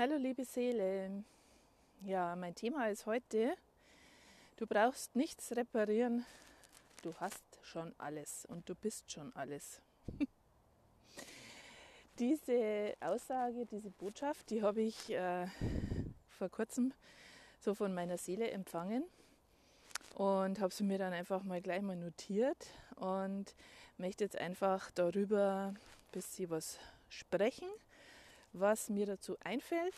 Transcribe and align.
Hallo 0.00 0.16
liebe 0.16 0.46
Seele. 0.46 1.24
Ja, 2.06 2.34
mein 2.34 2.54
Thema 2.54 2.88
ist 2.88 3.04
heute, 3.04 3.54
du 4.56 4.66
brauchst 4.66 5.14
nichts 5.14 5.54
reparieren, 5.54 6.24
du 7.02 7.14
hast 7.16 7.44
schon 7.60 7.94
alles 7.98 8.46
und 8.46 8.66
du 8.66 8.74
bist 8.74 9.12
schon 9.12 9.30
alles. 9.36 9.82
diese 12.18 12.94
Aussage, 13.00 13.66
diese 13.66 13.90
Botschaft, 13.90 14.48
die 14.48 14.62
habe 14.62 14.80
ich 14.80 15.10
äh, 15.10 15.48
vor 16.30 16.48
kurzem 16.48 16.94
so 17.58 17.74
von 17.74 17.92
meiner 17.92 18.16
Seele 18.16 18.50
empfangen 18.52 19.04
und 20.14 20.60
habe 20.60 20.72
sie 20.72 20.84
mir 20.84 20.96
dann 20.96 21.12
einfach 21.12 21.42
mal 21.42 21.60
gleich 21.60 21.82
mal 21.82 21.96
notiert 21.96 22.68
und 22.96 23.54
möchte 23.98 24.24
jetzt 24.24 24.38
einfach 24.38 24.90
darüber 24.92 25.74
ein 25.74 25.78
bisschen 26.10 26.48
was 26.48 26.78
sprechen 27.10 27.68
was 28.52 28.88
mir 28.88 29.06
dazu 29.06 29.36
einfällt 29.40 29.94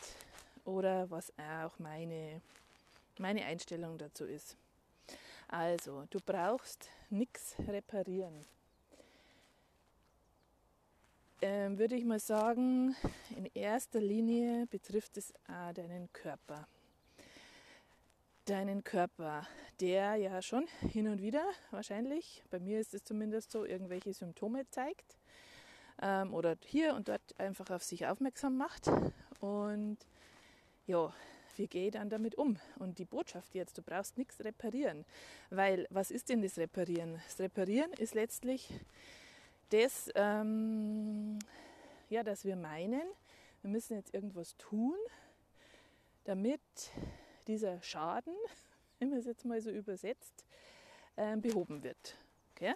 oder 0.65 1.09
was 1.09 1.31
auch 1.37 1.77
meine, 1.79 2.41
meine 3.17 3.45
Einstellung 3.45 3.97
dazu 3.97 4.25
ist. 4.25 4.55
Also, 5.47 6.05
du 6.09 6.19
brauchst 6.19 6.89
nichts 7.09 7.55
reparieren. 7.67 8.45
Ähm, 11.41 11.77
würde 11.77 11.95
ich 11.95 12.05
mal 12.05 12.19
sagen, 12.19 12.95
in 13.35 13.49
erster 13.53 13.99
Linie 13.99 14.65
betrifft 14.67 15.17
es 15.17 15.33
auch 15.47 15.73
deinen 15.73 16.11
Körper. 16.13 16.67
Deinen 18.45 18.83
Körper, 18.83 19.45
der 19.79 20.15
ja 20.15 20.41
schon 20.41 20.67
hin 20.91 21.07
und 21.07 21.21
wieder 21.21 21.45
wahrscheinlich, 21.71 22.43
bei 22.49 22.59
mir 22.59 22.79
ist 22.79 22.93
es 22.93 23.03
zumindest 23.03 23.51
so, 23.51 23.65
irgendwelche 23.65 24.13
Symptome 24.13 24.69
zeigt 24.69 25.17
ähm, 26.01 26.33
oder 26.33 26.57
hier 26.65 26.95
und 26.95 27.07
dort 27.07 27.21
einfach 27.39 27.69
auf 27.69 27.83
sich 27.83 28.05
aufmerksam 28.05 28.57
macht. 28.57 28.89
Und 29.39 29.97
ja, 30.87 31.13
wie 31.55 31.67
gehe 31.67 31.87
ich 31.87 31.93
dann 31.93 32.09
damit 32.09 32.35
um? 32.35 32.57
Und 32.79 32.97
die 32.99 33.05
Botschaft 33.05 33.53
jetzt, 33.53 33.77
du 33.77 33.81
brauchst 33.81 34.17
nichts 34.17 34.43
reparieren. 34.43 35.05
Weil 35.49 35.87
was 35.89 36.11
ist 36.11 36.29
denn 36.29 36.41
das 36.41 36.57
Reparieren? 36.57 37.21
Das 37.25 37.39
Reparieren 37.39 37.93
ist 37.93 38.15
letztlich 38.15 38.69
das, 39.69 40.09
ähm, 40.15 41.39
ja, 42.09 42.23
dass 42.23 42.45
wir 42.45 42.55
meinen, 42.55 43.03
wir 43.61 43.69
müssen 43.69 43.95
jetzt 43.95 44.13
irgendwas 44.13 44.55
tun, 44.57 44.95
damit 46.25 46.61
dieser 47.47 47.81
Schaden, 47.81 48.35
wenn 48.99 49.09
man 49.09 49.19
es 49.19 49.25
jetzt 49.25 49.45
mal 49.45 49.61
so 49.61 49.69
übersetzt, 49.69 50.45
äh, 51.15 51.37
behoben 51.37 51.83
wird. 51.83 52.15
Okay? 52.55 52.73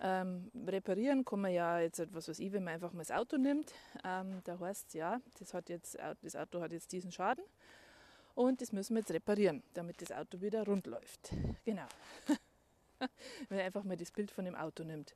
Ähm, 0.00 0.50
reparieren 0.66 1.24
kann 1.24 1.40
man 1.40 1.52
ja 1.52 1.78
jetzt 1.78 2.00
etwas, 2.00 2.28
was 2.28 2.38
ich, 2.38 2.52
wenn 2.52 2.64
man 2.64 2.74
einfach 2.74 2.92
mal 2.92 3.02
das 3.02 3.12
Auto 3.12 3.36
nimmt, 3.36 3.72
ähm, 4.04 4.40
da 4.44 4.58
heißt 4.58 4.88
es 4.88 4.94
ja, 4.94 5.20
das, 5.38 5.54
hat 5.54 5.68
jetzt, 5.68 5.96
das 6.22 6.36
Auto 6.36 6.60
hat 6.60 6.72
jetzt 6.72 6.90
diesen 6.92 7.12
Schaden 7.12 7.44
und 8.34 8.60
das 8.60 8.72
müssen 8.72 8.94
wir 8.94 9.00
jetzt 9.00 9.12
reparieren, 9.12 9.62
damit 9.74 10.02
das 10.02 10.10
Auto 10.10 10.40
wieder 10.40 10.64
rund 10.64 10.86
läuft. 10.86 11.30
Genau. 11.64 11.86
wenn 13.48 13.58
man 13.58 13.60
einfach 13.60 13.84
mal 13.84 13.96
das 13.96 14.10
Bild 14.10 14.30
von 14.30 14.44
dem 14.44 14.54
Auto 14.54 14.84
nimmt. 14.84 15.14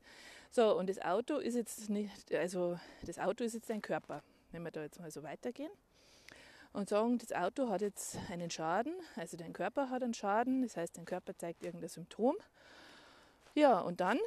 So, 0.51 0.77
und 0.77 0.89
das 0.89 1.01
Auto 1.01 1.39
ist 1.39 1.55
jetzt 1.55 1.91
nicht, 1.91 2.33
also 2.35 2.79
das 3.05 3.19
Auto 3.19 3.45
ist 3.45 3.55
jetzt 3.55 3.71
ein 3.71 3.83
Körper, 3.83 4.23
wenn 4.53 4.63
wir 4.63 4.71
da 4.71 4.83
jetzt 4.83 5.01
mal 5.01 5.11
so 5.11 5.23
weitergehen 5.23 5.71
und 6.73 6.89
sagen, 6.89 7.19
das 7.19 7.33
Auto 7.33 7.69
hat 7.69 7.81
jetzt 7.81 8.19
einen 8.31 8.51
Schaden, 8.51 8.95
also 9.17 9.37
dein 9.37 9.53
Körper 9.53 9.91
hat 9.91 10.03
einen 10.03 10.15
Schaden, 10.15 10.63
das 10.63 10.77
heißt, 10.77 10.97
dein 10.97 11.05
Körper 11.05 11.37
zeigt 11.37 11.65
irgendein 11.65 11.89
Symptom. 11.89 12.37
Ja, 13.55 13.81
und 13.81 14.01
dann 14.01 14.19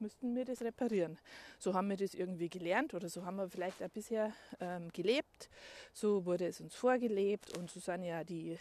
müssten 0.00 0.34
wir 0.34 0.44
das 0.44 0.62
reparieren. 0.62 1.18
So 1.58 1.74
haben 1.74 1.88
wir 1.90 1.96
das 1.96 2.14
irgendwie 2.14 2.48
gelernt 2.48 2.94
oder 2.94 3.08
so 3.08 3.24
haben 3.24 3.36
wir 3.36 3.48
vielleicht 3.48 3.82
auch 3.82 3.88
bisher 3.88 4.32
ähm, 4.60 4.90
gelebt. 4.92 5.48
So 5.92 6.24
wurde 6.24 6.46
es 6.46 6.60
uns 6.60 6.74
vorgelebt 6.74 7.56
und 7.56 7.70
so 7.70 7.80
sind 7.80 8.02
ja 8.02 8.24
die, 8.24 8.58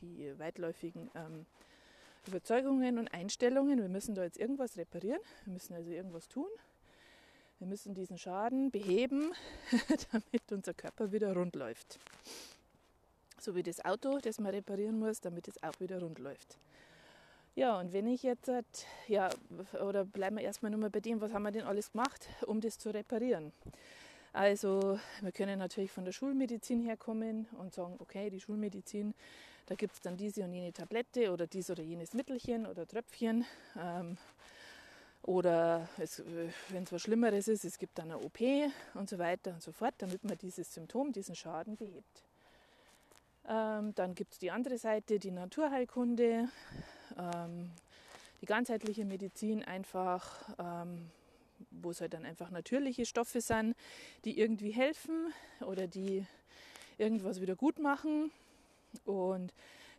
die 0.00 0.38
weitläufigen 0.38 1.10
ähm, 1.14 1.46
Überzeugungen 2.26 2.98
und 2.98 3.12
Einstellungen. 3.12 3.80
Wir 3.80 3.88
müssen 3.88 4.14
da 4.14 4.24
jetzt 4.24 4.38
irgendwas 4.38 4.76
reparieren, 4.76 5.20
wir 5.44 5.52
müssen 5.54 5.74
also 5.74 5.90
irgendwas 5.90 6.28
tun. 6.28 6.48
Wir 7.58 7.68
müssen 7.68 7.94
diesen 7.94 8.18
Schaden 8.18 8.72
beheben, 8.72 9.32
damit 10.10 10.50
unser 10.50 10.74
Körper 10.74 11.12
wieder 11.12 11.32
rund 11.32 11.54
läuft. 11.54 12.00
So 13.38 13.54
wie 13.54 13.62
das 13.62 13.84
Auto, 13.84 14.18
das 14.18 14.40
man 14.40 14.52
reparieren 14.52 14.98
muss, 14.98 15.20
damit 15.20 15.46
es 15.46 15.62
auch 15.62 15.78
wieder 15.78 16.00
rund 16.00 16.18
läuft. 16.18 16.58
Ja, 17.54 17.78
und 17.78 17.92
wenn 17.92 18.06
ich 18.06 18.22
jetzt, 18.22 18.50
ja, 19.08 19.28
oder 19.84 20.06
bleiben 20.06 20.36
wir 20.36 20.42
erstmal 20.42 20.70
nochmal 20.72 20.88
bei 20.88 21.00
dem, 21.00 21.20
was 21.20 21.34
haben 21.34 21.42
wir 21.42 21.50
denn 21.50 21.64
alles 21.64 21.92
gemacht, 21.92 22.26
um 22.46 22.62
das 22.62 22.78
zu 22.78 22.88
reparieren? 22.88 23.52
Also, 24.32 24.98
wir 25.20 25.32
können 25.32 25.58
natürlich 25.58 25.92
von 25.92 26.06
der 26.06 26.12
Schulmedizin 26.12 26.80
herkommen 26.80 27.46
und 27.58 27.74
sagen, 27.74 27.96
okay, 27.98 28.30
die 28.30 28.40
Schulmedizin, 28.40 29.12
da 29.66 29.74
gibt 29.74 29.92
es 29.92 30.00
dann 30.00 30.16
diese 30.16 30.44
und 30.44 30.54
jene 30.54 30.72
Tablette 30.72 31.30
oder 31.30 31.46
dies 31.46 31.68
oder 31.70 31.82
jenes 31.82 32.14
Mittelchen 32.14 32.66
oder 32.66 32.86
Tröpfchen. 32.86 33.44
Ähm, 33.78 34.16
oder 35.24 35.88
wenn 36.70 36.84
es 36.84 36.92
was 36.92 37.02
Schlimmeres 37.02 37.48
ist, 37.48 37.66
es 37.66 37.78
gibt 37.78 37.98
dann 37.98 38.10
eine 38.10 38.18
OP 38.18 38.40
und 38.94 39.10
so 39.10 39.18
weiter 39.18 39.52
und 39.52 39.62
so 39.62 39.72
fort, 39.72 39.94
damit 39.98 40.24
man 40.24 40.38
dieses 40.38 40.72
Symptom, 40.72 41.12
diesen 41.12 41.34
Schaden 41.34 41.76
behebt. 41.76 42.24
Ähm, 43.46 43.94
dann 43.94 44.14
gibt 44.14 44.32
es 44.32 44.38
die 44.38 44.50
andere 44.50 44.78
Seite, 44.78 45.18
die 45.18 45.30
Naturheilkunde, 45.30 46.48
ähm, 47.18 47.70
die 48.40 48.46
ganzheitliche 48.46 49.04
Medizin 49.04 49.62
einfach, 49.62 50.48
ähm, 50.58 51.10
wo 51.70 51.90
es 51.90 52.00
halt 52.00 52.14
dann 52.14 52.24
einfach 52.24 52.50
natürliche 52.50 53.06
Stoffe 53.06 53.40
sind, 53.40 53.76
die 54.24 54.38
irgendwie 54.38 54.70
helfen 54.70 55.32
oder 55.60 55.86
die 55.86 56.26
irgendwas 56.98 57.40
wieder 57.40 57.54
gut 57.54 57.78
machen. 57.78 58.30
Und 59.04 59.54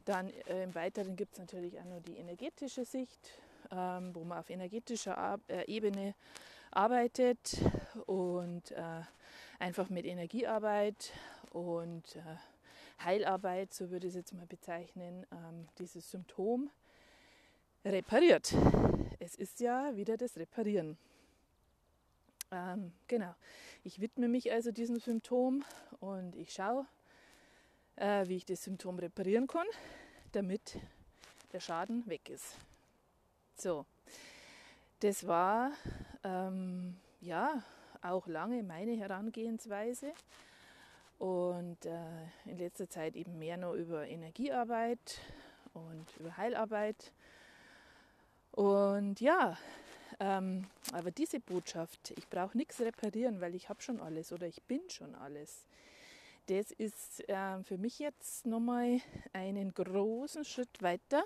dann 0.05 0.29
äh, 0.47 0.63
im 0.63 0.75
Weiteren 0.75 1.15
gibt 1.15 1.33
es 1.33 1.39
natürlich 1.39 1.79
auch 1.79 1.85
noch 1.85 2.01
die 2.01 2.17
energetische 2.17 2.85
Sicht, 2.85 3.31
ähm, 3.71 4.13
wo 4.13 4.23
man 4.23 4.39
auf 4.39 4.49
energetischer 4.49 5.17
Ar 5.17 5.39
äh, 5.47 5.65
Ebene 5.65 6.13
arbeitet 6.71 7.57
und 8.05 8.71
äh, 8.71 9.01
einfach 9.59 9.89
mit 9.89 10.05
Energiearbeit 10.05 11.13
und 11.51 12.15
äh, 12.15 13.03
Heilarbeit, 13.03 13.73
so 13.73 13.89
würde 13.89 14.07
ich 14.07 14.11
es 14.11 14.17
jetzt 14.17 14.33
mal 14.33 14.45
bezeichnen, 14.45 15.25
ähm, 15.31 15.67
dieses 15.77 16.09
Symptom 16.11 16.69
repariert. 17.85 18.53
Es 19.19 19.35
ist 19.35 19.59
ja 19.59 19.95
wieder 19.95 20.17
das 20.17 20.37
Reparieren. 20.37 20.97
Ähm, 22.51 22.91
genau. 23.07 23.33
Ich 23.83 23.99
widme 23.99 24.27
mich 24.27 24.51
also 24.51 24.71
diesem 24.71 24.99
Symptom 24.99 25.63
und 25.99 26.35
ich 26.35 26.53
schaue, 26.53 26.85
äh, 27.95 28.27
wie 28.27 28.37
ich 28.37 28.45
das 28.45 28.63
Symptom 28.63 28.99
reparieren 28.99 29.47
kann, 29.47 29.67
damit 30.31 30.77
der 31.51 31.59
Schaden 31.59 32.07
weg 32.07 32.29
ist. 32.29 32.55
So, 33.55 33.85
das 34.99 35.27
war 35.27 35.71
ähm, 36.23 36.95
ja 37.21 37.63
auch 38.01 38.27
lange 38.27 38.63
meine 38.63 38.93
Herangehensweise 38.97 40.13
und 41.19 41.85
äh, 41.85 41.99
in 42.45 42.57
letzter 42.57 42.89
Zeit 42.89 43.15
eben 43.15 43.37
mehr 43.39 43.57
nur 43.57 43.73
über 43.73 44.07
Energiearbeit 44.07 45.19
und 45.73 46.05
über 46.19 46.35
Heilarbeit. 46.37 47.13
Und 48.53 49.19
ja, 49.19 49.57
ähm, 50.19 50.67
aber 50.93 51.11
diese 51.11 51.39
Botschaft, 51.39 52.13
ich 52.17 52.29
brauche 52.29 52.57
nichts 52.57 52.79
reparieren, 52.79 53.41
weil 53.41 53.55
ich 53.55 53.67
habe 53.69 53.81
schon 53.81 53.99
alles 53.99 54.31
oder 54.31 54.47
ich 54.47 54.63
bin 54.63 54.81
schon 54.89 55.15
alles, 55.15 55.65
das 56.47 56.71
ist 56.71 57.27
äh, 57.29 57.63
für 57.63 57.77
mich 57.77 57.99
jetzt 57.99 58.45
nochmal 58.45 58.99
einen 59.33 59.73
großen 59.73 60.45
Schritt 60.45 60.81
weiter. 60.81 61.23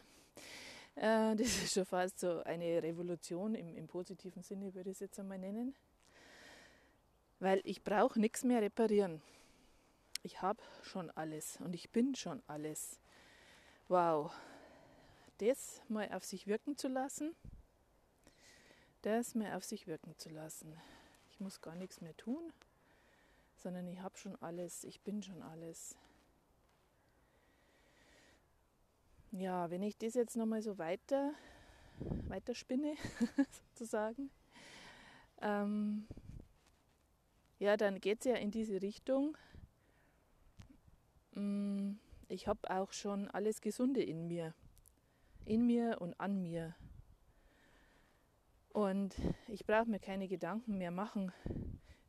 Äh, 0.95 1.35
das 1.35 1.47
ist 1.47 1.73
schon 1.73 1.85
fast 1.85 2.19
so 2.19 2.43
eine 2.43 2.81
Revolution 2.81 3.55
im, 3.55 3.75
im 3.75 3.87
positiven 3.87 4.43
Sinne, 4.43 4.73
würde 4.73 4.89
ich 4.89 4.97
es 4.97 5.01
jetzt 5.01 5.19
einmal 5.19 5.39
nennen. 5.39 5.75
Weil 7.39 7.61
ich 7.65 7.83
brauche 7.83 8.19
nichts 8.19 8.43
mehr 8.43 8.61
reparieren 8.61 9.21
ich 10.27 10.41
habe 10.41 10.61
schon 10.83 11.09
alles 11.11 11.57
und 11.61 11.73
ich 11.73 11.89
bin 11.89 12.13
schon 12.13 12.43
alles. 12.47 12.99
Wow, 13.87 14.31
das 15.37 15.81
mal 15.87 16.11
auf 16.11 16.25
sich 16.25 16.47
wirken 16.47 16.77
zu 16.77 16.87
lassen, 16.87 17.35
das 19.01 19.35
mal 19.35 19.53
auf 19.53 19.63
sich 19.63 19.87
wirken 19.87 20.17
zu 20.17 20.29
lassen. 20.29 20.73
Ich 21.31 21.39
muss 21.39 21.61
gar 21.61 21.75
nichts 21.75 22.01
mehr 22.01 22.15
tun, 22.17 22.51
sondern 23.55 23.87
ich 23.87 23.99
habe 23.99 24.17
schon 24.17 24.35
alles, 24.41 24.83
ich 24.83 25.01
bin 25.01 25.21
schon 25.21 25.41
alles. 25.41 25.95
Ja, 29.31 29.69
wenn 29.69 29.83
ich 29.83 29.97
das 29.97 30.13
jetzt 30.13 30.37
nochmal 30.37 30.61
so 30.61 30.77
weiter, 30.77 31.33
weiter 32.27 32.55
spinne, 32.55 32.95
sozusagen, 33.69 34.29
ähm, 35.41 36.07
ja, 37.59 37.77
dann 37.77 37.99
geht 37.99 38.19
es 38.19 38.25
ja 38.25 38.35
in 38.35 38.51
diese 38.51 38.81
Richtung, 38.81 39.37
Mm, 41.37 41.97
ich 42.29 42.47
habe 42.47 42.69
auch 42.71 42.91
schon 42.91 43.27
alles 43.29 43.61
Gesunde 43.61 44.01
in 44.01 44.27
mir. 44.27 44.53
In 45.47 45.65
mir 45.65 46.01
und 46.01 46.19
an 46.19 46.41
mir. 46.41 46.75
Und 48.73 49.15
ich 49.47 49.65
brauche 49.65 49.89
mir 49.89 49.99
keine 50.01 50.27
Gedanken 50.27 50.77
mehr 50.77 50.91
machen, 50.91 51.31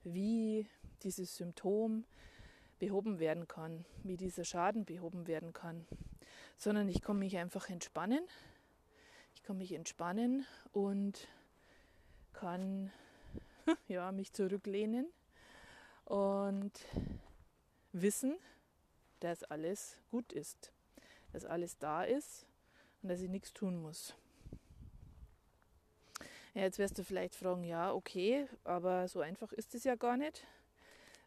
wie 0.02 0.67
dieses 1.05 1.37
Symptom 1.37 2.05
behoben 2.81 3.20
werden 3.20 3.46
kann, 3.46 3.85
wie 4.02 4.17
dieser 4.17 4.43
Schaden 4.43 4.85
behoben 4.85 5.29
werden 5.29 5.52
kann, 5.52 5.87
sondern 6.56 6.88
ich 6.88 7.00
kann 7.00 7.20
mich 7.20 7.37
einfach 7.38 7.70
entspannen. 7.70 8.26
Ich 9.37 9.44
kann 9.44 9.56
mich 9.56 9.73
entspannen 9.73 10.44
und 10.73 11.29
kann 12.32 12.90
ja, 13.87 14.11
mich 14.11 14.32
zurücklehnen 14.32 15.06
und 16.06 16.73
wissen, 17.93 18.37
dass 19.20 19.44
alles 19.44 19.96
gut 20.11 20.32
ist, 20.32 20.73
dass 21.31 21.44
alles 21.44 21.79
da 21.79 22.02
ist 22.02 22.47
und 23.02 23.08
dass 23.08 23.20
ich 23.20 23.30
nichts 23.30 23.52
tun 23.52 23.80
muss. 23.80 24.14
Ja, 26.54 26.62
jetzt 26.62 26.78
wirst 26.78 26.98
du 26.98 27.04
vielleicht 27.04 27.34
fragen, 27.34 27.62
ja, 27.64 27.92
okay, 27.92 28.48
aber 28.64 29.06
so 29.08 29.20
einfach 29.20 29.52
ist 29.52 29.74
es 29.74 29.84
ja 29.84 29.94
gar 29.94 30.16
nicht, 30.16 30.44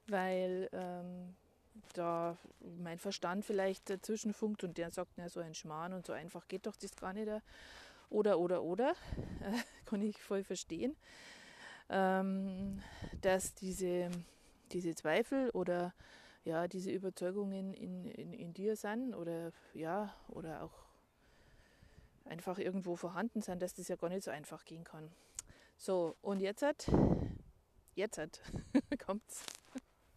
weil 0.07 0.69
ähm, 0.73 1.35
da 1.93 2.37
mein 2.79 2.97
Verstand 2.97 3.45
vielleicht 3.45 3.89
dazwischen 3.89 4.33
funkt 4.33 4.63
und 4.63 4.77
der 4.77 4.91
sagt, 4.91 5.13
na, 5.15 5.29
so 5.29 5.39
ein 5.39 5.53
Schmarrn 5.53 5.93
und 5.93 6.05
so 6.05 6.13
einfach 6.13 6.47
geht 6.47 6.65
doch 6.65 6.75
das 6.75 6.95
gar 6.95 7.13
nicht. 7.13 7.29
Oder, 8.09 8.39
oder, 8.39 8.63
oder, 8.63 8.91
äh, 9.41 9.57
kann 9.85 10.01
ich 10.01 10.21
voll 10.21 10.43
verstehen, 10.43 10.95
ähm, 11.89 12.81
dass 13.21 13.53
diese, 13.55 14.11
diese 14.71 14.95
Zweifel 14.95 15.49
oder 15.51 15.93
ja, 16.43 16.67
diese 16.67 16.91
Überzeugungen 16.91 17.73
in, 17.73 18.05
in, 18.05 18.33
in 18.33 18.53
dir 18.53 18.75
sind 18.75 19.13
oder 19.13 19.53
ja, 19.73 20.13
oder 20.27 20.63
auch 20.63 20.90
einfach 22.25 22.57
irgendwo 22.57 22.95
vorhanden 22.95 23.41
sind, 23.41 23.61
dass 23.61 23.73
das 23.73 23.87
ja 23.87 23.95
gar 23.95 24.09
nicht 24.09 24.23
so 24.23 24.31
einfach 24.31 24.65
gehen 24.65 24.83
kann. 24.83 25.11
So, 25.77 26.15
und 26.21 26.39
jetzt 26.39 26.61
hat, 26.61 26.89
jetzt 27.95 28.17
hat, 28.17 28.41
kommt's. 29.05 29.43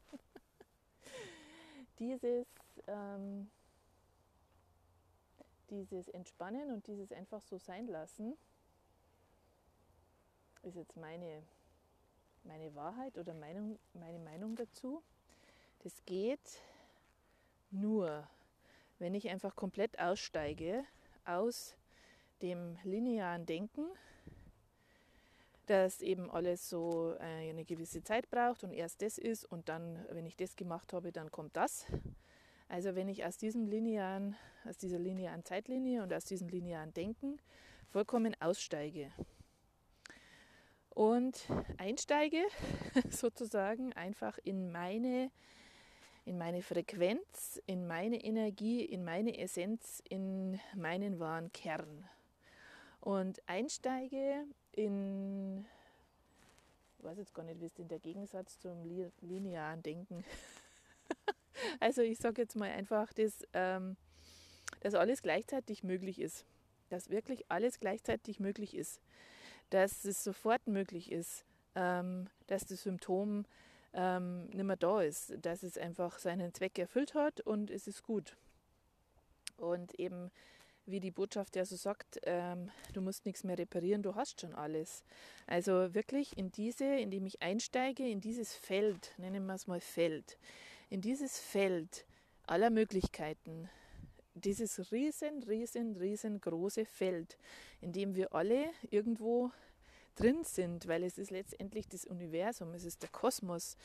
dieses, 1.99 2.47
ähm, 2.87 3.51
dieses 5.71 6.09
Entspannen 6.09 6.71
und 6.71 6.87
dieses 6.87 7.13
einfach 7.13 7.43
so 7.43 7.59
sein 7.59 7.87
lassen, 7.87 8.37
ist 10.63 10.77
jetzt 10.77 10.97
meine, 10.97 11.43
meine 12.45 12.75
Wahrheit 12.75 13.19
oder 13.19 13.35
Meinung, 13.35 13.79
meine 13.95 14.19
Meinung 14.19 14.57
dazu. 14.57 15.03
Das 15.81 16.05
geht 16.05 16.61
nur, 17.71 18.27
wenn 18.99 19.15
ich 19.15 19.29
einfach 19.29 19.57
komplett 19.57 19.99
aussteige 19.99 20.85
aus 21.25 21.77
dem 22.45 22.77
linearen 22.85 23.47
Denken, 23.47 23.87
dass 25.65 26.03
eben 26.03 26.31
alles 26.31 26.69
so 26.69 27.15
äh, 27.19 27.49
eine 27.49 27.65
gewisse 27.65 28.05
Zeit 28.05 28.29
braucht 28.31 28.65
und 28.65 28.73
erst 28.75 29.01
das 29.01 29.17
ist 29.17 29.47
und 29.47 29.71
dann, 29.71 30.05
wenn 30.11 30.27
ich 30.27 30.37
das 30.37 30.55
gemacht 30.55 30.93
habe, 30.93 31.11
dann 31.11 31.31
kommt 31.31 31.57
das. 31.57 31.87
Also 32.69 32.95
wenn 32.95 33.09
ich 33.09 33.25
aus 33.25 33.39
diesem 33.39 33.67
linearen, 33.67 34.37
aus 34.69 34.77
dieser 34.77 34.99
linearen 34.99 35.43
Zeitlinie 35.43 36.03
und 36.03 36.13
aus 36.13 36.27
diesem 36.27 36.49
linearen 36.49 36.93
Denken 36.93 37.39
vollkommen 37.89 38.37
aussteige 38.41 39.11
und 40.91 41.49
einsteige 41.79 42.43
sozusagen 43.09 43.95
einfach 43.95 44.39
in 44.45 44.71
meine 44.71 45.31
in 46.27 46.39
meine 46.39 46.63
Frequenz, 46.63 47.61
in 47.67 47.87
meine 47.87 48.17
Energie, 48.25 48.83
in 48.83 49.05
meine 49.05 49.39
Essenz, 49.39 50.03
in 50.09 50.59
meinen 50.75 51.21
wahren 51.21 51.53
Kern. 51.53 52.09
Und 53.05 53.43
einsteige 53.47 54.47
in, 54.73 55.67
ich 56.97 57.05
weiß 57.05 57.19
jetzt 57.19 57.35
gar 57.35 57.43
nicht, 57.43 57.61
wie 57.61 57.67
es 57.67 57.75
denn 57.75 57.87
der 57.87 57.99
Gegensatz 57.99 58.59
zum 58.61 58.83
linearen 59.21 59.83
Denken. 59.83 60.25
also 61.81 62.01
ich 62.01 62.17
sage 62.17 62.41
jetzt 62.41 62.57
mal 62.57 62.71
einfach, 62.71 63.13
dass, 63.13 63.47
ähm, 63.53 63.99
dass 64.81 64.95
alles 64.95 65.21
gleichzeitig 65.21 65.85
möglich 65.85 66.19
ist. 66.19 66.47
Dass 66.89 67.11
wirklich 67.11 67.45
alles 67.51 67.79
gleichzeitig 67.79 68.41
möglich 68.41 68.75
ist. 68.75 69.03
Dass 69.69 70.07
es 70.07 70.25
sofort 70.25 70.67
möglich 70.67 71.13
ist, 71.13 71.45
ähm, 71.75 72.31
dass 72.47 72.65
das 72.65 72.85
Symptom 72.85 73.45
ähm, 73.93 74.47
nicht 74.47 74.65
mehr 74.65 74.77
da 74.77 75.03
ist, 75.03 75.35
dass 75.43 75.63
es 75.63 75.77
einfach 75.77 76.19
seinen 76.19 76.55
Zweck 76.55 76.79
erfüllt 76.79 77.13
hat 77.13 77.43
und 77.43 77.71
es 77.71 77.87
ist 77.87 78.03
gut. 78.03 78.35
Und 79.59 80.01
eben, 80.01 80.31
wie 80.87 81.01
die 81.01 81.11
Botschaft 81.11 81.57
ja 81.57 81.65
so 81.65 81.77
sagt, 81.77 82.21
ähm, 82.25 82.71
du 82.93 83.01
musst 83.01 83.25
nichts 83.27 83.45
mehr 83.45 83.59
reparieren, 83.59 84.03
du 84.03 84.15
hast 84.15 84.41
schon 84.41 84.55
alles. 84.55 85.05
Also 85.47 85.95
wirklich 85.95 86.37
in 86.37 86.51
diese, 86.53 86.85
indem 86.85 87.27
ich 87.27 87.43
einsteige, 87.43 88.07
in 88.07 88.21
dieses 88.21 88.55
Feld, 88.55 89.15
nennen 89.17 89.47
wir 89.47 89.55
es 89.55 89.67
mal 89.67 89.81
Feld, 89.81 90.39
in 90.91 91.01
dieses 91.01 91.39
Feld 91.39 92.07
aller 92.47 92.71
Möglichkeiten, 92.71 93.71
dieses 94.35 94.93
riesen, 94.93 95.43
riesen, 95.45 95.97
riesengroße 95.97 96.85
Feld, 96.85 97.39
in 97.81 97.93
dem 97.93 98.15
wir 98.15 98.35
alle 98.35 98.67
irgendwo 98.91 99.51
drin 100.17 100.45
sind, 100.45 100.87
weil 100.87 101.03
es 101.05 101.19
ist 101.19 101.31
letztendlich 101.31 101.89
das 101.89 102.05
Universum, 102.05 102.75
es 102.75 102.85
ist 102.85 103.03
der 103.03 103.11
Kosmos, 103.11 103.77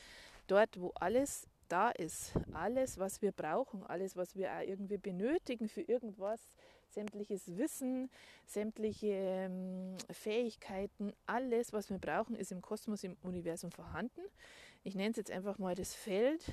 dort, 0.46 0.80
wo 0.80 0.90
alles 0.96 1.46
da 1.68 1.90
ist, 1.90 2.32
alles, 2.52 2.98
was 2.98 3.22
wir 3.22 3.32
brauchen, 3.32 3.84
alles, 3.84 4.16
was 4.16 4.34
wir 4.34 4.52
auch 4.52 4.60
irgendwie 4.60 4.98
benötigen 4.98 5.68
für 5.68 5.82
irgendwas, 5.82 6.40
sämtliches 6.90 7.56
Wissen, 7.56 8.10
sämtliche 8.46 9.08
ähm, 9.08 9.96
Fähigkeiten, 10.10 11.12
alles, 11.26 11.72
was 11.72 11.90
wir 11.90 11.98
brauchen, 11.98 12.34
ist 12.34 12.52
im 12.52 12.62
Kosmos, 12.62 13.04
im 13.04 13.16
Universum 13.22 13.70
vorhanden. 13.70 14.20
Ich 14.82 14.94
nenne 14.94 15.10
es 15.10 15.16
jetzt 15.16 15.30
einfach 15.30 15.58
mal 15.58 15.74
das 15.74 15.94
Feld 15.94 16.52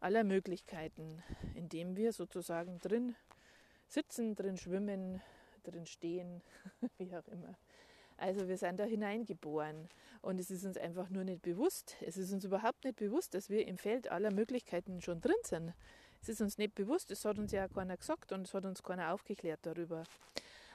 aller 0.00 0.24
Möglichkeiten, 0.24 1.22
in 1.54 1.68
dem 1.68 1.96
wir 1.96 2.12
sozusagen 2.12 2.78
drin 2.78 3.14
sitzen, 3.88 4.34
drin 4.34 4.56
schwimmen, 4.56 5.22
drin 5.62 5.86
stehen, 5.86 6.42
wie 6.98 7.14
auch 7.16 7.26
immer. 7.28 7.56
Also 8.16 8.48
wir 8.48 8.56
sind 8.56 8.78
da 8.78 8.84
hineingeboren 8.84 9.88
und 10.22 10.38
es 10.38 10.50
ist 10.50 10.64
uns 10.64 10.76
einfach 10.76 11.10
nur 11.10 11.24
nicht 11.24 11.42
bewusst. 11.42 11.96
Es 12.00 12.16
ist 12.16 12.32
uns 12.32 12.44
überhaupt 12.44 12.84
nicht 12.84 12.96
bewusst, 12.96 13.34
dass 13.34 13.50
wir 13.50 13.66
im 13.66 13.76
Feld 13.76 14.10
aller 14.10 14.30
Möglichkeiten 14.30 15.00
schon 15.00 15.20
drin 15.20 15.34
sind. 15.42 15.74
Es 16.24 16.30
ist 16.30 16.40
uns 16.40 16.56
nicht 16.56 16.74
bewusst, 16.74 17.10
es 17.10 17.26
hat 17.26 17.38
uns 17.38 17.52
ja 17.52 17.68
keiner 17.68 17.98
gesagt 17.98 18.32
und 18.32 18.46
es 18.46 18.54
hat 18.54 18.64
uns 18.64 18.82
keiner 18.82 19.12
aufgeklärt 19.12 19.60
darüber. 19.60 20.04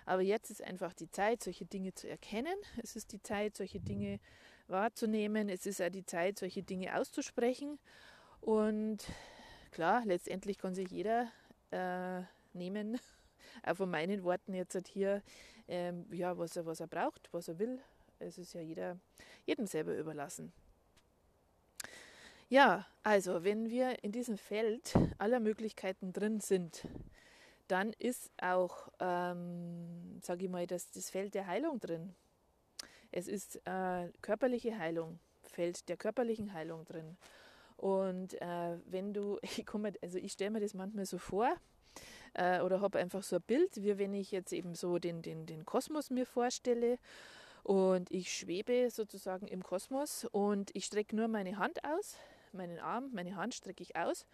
Aber 0.06 0.22
jetzt 0.22 0.52
ist 0.52 0.62
einfach 0.62 0.94
die 0.94 1.10
Zeit, 1.10 1.42
solche 1.42 1.66
Dinge 1.66 1.92
zu 1.96 2.08
erkennen. 2.08 2.54
Es 2.84 2.96
ist 2.96 3.14
die 3.14 3.24
Zeit, 3.24 3.58
solche 3.58 3.80
Dinge 3.80 4.20
wahrzunehmen. 4.68 5.50
Es 5.50 5.66
ist 5.66 5.82
auch 5.82 5.90
die 5.90 6.06
Zeit, 6.06 6.38
solche 6.38 6.62
Dinge 6.62 6.96
auszusprechen. 6.96 7.80
Und 8.42 9.00
klar, 9.72 10.04
letztendlich 10.06 10.60
kann 10.60 10.76
sich 10.76 10.92
jeder 10.92 11.32
äh, 11.72 12.22
nehmen, 12.54 13.00
auch 13.64 13.78
von 13.78 13.90
meinen 13.90 14.24
Worten 14.24 14.54
jetzt 14.54 14.76
halt 14.76 14.88
hier, 14.88 15.24
ähm, 15.68 16.06
ja, 16.12 16.38
was 16.38 16.58
er, 16.58 16.68
was 16.68 16.80
er 16.80 16.88
braucht, 16.88 17.28
was 17.32 17.48
er 17.48 17.58
will. 17.58 17.80
Es 18.20 18.38
ist 18.38 18.54
ja 18.54 18.62
jeder, 18.62 19.00
jedem 19.48 19.66
selber 19.66 19.98
überlassen. 19.98 20.54
Ja, 22.50 22.88
also 23.04 23.44
wenn 23.44 23.70
wir 23.70 24.04
in 24.04 24.12
diesem 24.12 24.36
Feld 24.36 24.96
aller 25.20 25.40
Möglichkeiten 25.40 26.14
drin 26.14 26.40
sind, 26.40 26.84
dann 27.68 27.94
ist 28.00 28.32
auch, 28.42 28.90
ähm, 29.00 30.20
sage 30.24 30.46
ich 30.46 30.52
mal, 30.52 30.66
das, 30.66 30.90
das 30.90 31.12
Feld 31.12 31.36
der 31.36 31.46
Heilung 31.46 31.80
drin. 31.80 32.16
Es 33.12 33.28
ist 33.28 33.58
äh, 33.68 34.10
körperliche 34.24 34.80
Heilung, 34.80 35.20
Feld 35.44 35.88
der 35.90 35.98
körperlichen 35.98 36.54
Heilung 36.54 36.86
drin. 36.86 37.18
Und 37.78 38.34
äh, 38.42 38.78
wenn 38.88 39.14
du, 39.14 39.38
ich 39.44 39.64
komme, 39.68 39.94
also 40.02 40.18
ich 40.18 40.32
stelle 40.32 40.50
mir 40.50 40.60
das 40.60 40.74
manchmal 40.74 41.06
so 41.06 41.20
vor, 41.20 41.56
äh, 42.34 42.62
oder 42.62 42.82
habe 42.82 42.98
einfach 42.98 43.22
so 43.22 43.36
ein 43.36 43.44
Bild, 43.44 43.84
wie 43.84 44.00
wenn 44.00 44.16
ich 44.16 44.32
jetzt 44.32 44.54
eben 44.54 44.74
so 44.74 44.98
den, 44.98 45.22
den, 45.22 45.46
den 45.46 45.66
Kosmos 45.66 46.10
mir 46.10 46.26
vorstelle 46.26 46.98
und 47.62 48.10
ich 48.10 48.36
schwebe 48.36 48.90
sozusagen 48.90 49.48
im 49.48 49.62
Kosmos 49.62 50.26
und 50.32 50.72
ich 50.76 50.86
strecke 50.86 51.16
nur 51.16 51.28
meine 51.28 51.58
Hand 51.58 51.84
aus, 51.84 52.18
meinen 52.54 52.80
Arm, 52.80 53.10
meine 53.14 53.36
Hand 53.36 53.54
strecke 53.54 53.84
ich 53.84 53.96
aus 53.96 54.26